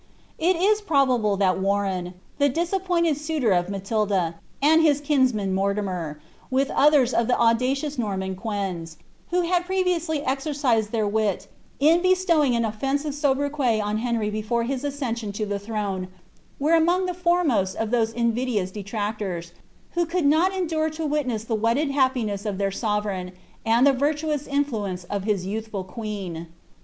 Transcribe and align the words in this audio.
''* 0.33 0.37
It 0.49 0.55
is 0.55 0.81
probable 0.81 1.37
that 1.37 1.59
Warren, 1.59 2.15
the 2.39 2.49
disappointed 2.49 3.17
suitor 3.17 3.51
of 3.51 3.69
Ma 3.69 3.77
tdda, 3.77 4.33
and 4.59 4.81
his 4.81 4.99
kinsman 4.99 5.53
Mortimer, 5.53 6.19
with 6.49 6.71
others 6.71 7.13
of 7.13 7.27
the 7.27 7.39
audacious 7.39 7.99
Norman 7.99 8.35
quens^ 8.35 8.95
who 9.29 9.41
had 9.43 9.65
previously 9.67 10.23
exercised 10.23 10.91
their 10.91 11.07
wit 11.07 11.47
in 11.79 12.01
bestowing 12.01 12.55
an 12.55 12.65
offensive 12.65 13.13
Mobriquet 13.13 13.79
on 13.79 13.99
Henry 13.99 14.31
before 14.31 14.63
his 14.63 14.83
accession 14.83 15.31
to 15.33 15.45
the 15.45 15.59
throne, 15.59 16.07
were 16.57 16.73
among 16.73 17.05
the 17.05 17.13
foremost 17.13 17.75
of 17.75 17.91
those 17.91 18.11
invidious 18.11 18.71
detractors, 18.71 19.51
who 19.91 20.07
could 20.07 20.25
not 20.25 20.51
endure 20.51 20.89
to 20.89 21.07
wimess 21.07 21.45
the 21.45 21.53
wedded 21.53 21.91
happiness 21.91 22.43
of 22.47 22.57
their 22.57 22.71
sovereign, 22.71 23.33
and 23.63 23.85
the 23.85 23.93
virtuous 23.93 24.47
influence 24.47 25.03
of 25.03 25.25
his 25.25 25.45
youthful 25.45 25.83
queen. 25.83 26.47